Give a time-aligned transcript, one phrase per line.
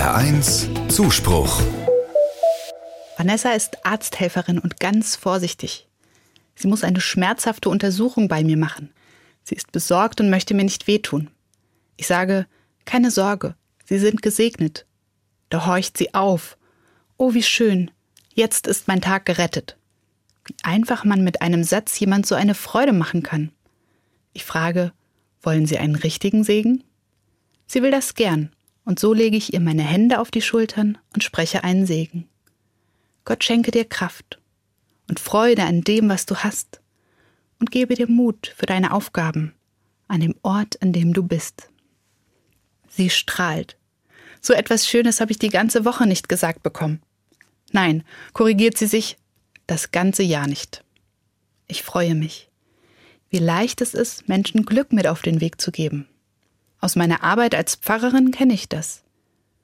[0.00, 1.60] HR1 Zuspruch.
[3.18, 5.88] Vanessa ist Arzthelferin und ganz vorsichtig.
[6.54, 8.94] Sie muss eine schmerzhafte Untersuchung bei mir machen.
[9.42, 11.28] Sie ist besorgt und möchte mir nicht wehtun.
[11.98, 12.46] Ich sage,
[12.86, 14.86] keine Sorge, Sie sind gesegnet.
[15.50, 16.56] Da horcht sie auf.
[17.18, 17.90] Oh, wie schön.
[18.32, 19.76] Jetzt ist mein Tag gerettet.
[20.46, 23.52] Wie einfach man mit einem Satz jemand so eine Freude machen kann.
[24.32, 24.94] Ich frage,
[25.42, 26.84] wollen Sie einen richtigen Segen?
[27.66, 28.50] Sie will das gern,
[28.90, 32.28] und so lege ich ihr meine Hände auf die Schultern und spreche einen Segen.
[33.24, 34.40] Gott schenke dir Kraft
[35.08, 36.80] und Freude an dem, was du hast,
[37.60, 39.54] und gebe dir Mut für deine Aufgaben
[40.08, 41.68] an dem Ort, an dem du bist.
[42.88, 43.76] Sie strahlt.
[44.40, 47.00] So etwas Schönes habe ich die ganze Woche nicht gesagt bekommen.
[47.70, 49.18] Nein, korrigiert sie sich,
[49.68, 50.82] das ganze Jahr nicht.
[51.68, 52.50] Ich freue mich.
[53.28, 56.08] Wie leicht es ist, Menschen Glück mit auf den Weg zu geben.
[56.80, 59.02] Aus meiner Arbeit als Pfarrerin kenne ich das.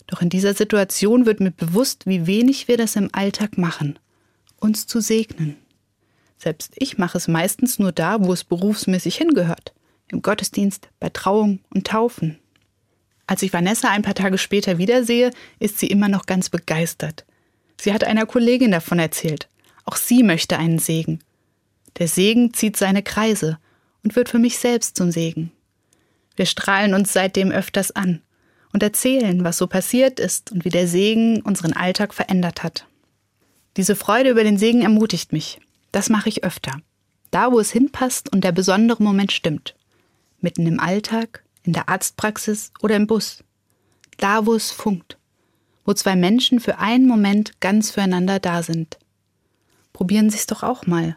[0.06, 3.98] Doch in dieser Situation wird mir bewusst, wie wenig wir das im Alltag machen,
[4.59, 5.56] uns zu segnen.
[6.39, 9.72] Selbst ich mache es meistens nur da, wo es berufsmäßig hingehört,
[10.09, 12.39] im Gottesdienst, bei Trauung und Taufen.
[13.27, 17.25] Als ich Vanessa ein paar Tage später wiedersehe, ist sie immer noch ganz begeistert.
[17.81, 19.48] Sie hat einer Kollegin davon erzählt.
[19.84, 21.20] Auch sie möchte einen Segen.
[21.98, 23.59] Der Segen zieht seine Kreise
[24.05, 25.50] und wird für mich selbst zum Segen.
[26.37, 28.23] Wir strahlen uns seitdem öfters an
[28.73, 32.87] und erzählen, was so passiert ist und wie der Segen unseren Alltag verändert hat.
[33.77, 35.59] Diese Freude über den Segen ermutigt mich.
[35.93, 36.81] Das mache ich öfter.
[37.31, 39.75] Da, wo es hinpasst und der besondere Moment stimmt.
[40.41, 43.43] Mitten im Alltag, in der Arztpraxis oder im Bus.
[44.19, 45.19] Da, wo es funkt.
[45.84, 48.98] Wo zwei Menschen für einen Moment ganz füreinander da sind.
[49.93, 51.17] Probieren Sie es doch auch mal.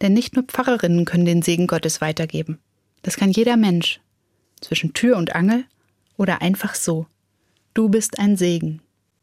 [0.00, 2.58] Denn nicht nur Pfarrerinnen können den Segen Gottes weitergeben.
[3.02, 4.00] Das kann jeder Mensch,
[4.60, 5.64] zwischen Tür und Angel
[6.16, 7.06] oder einfach so.
[7.74, 8.82] Du bist ein Segen.